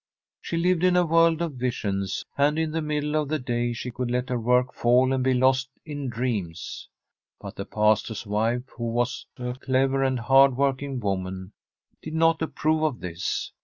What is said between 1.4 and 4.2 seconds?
of visions, and in the middle of the day she could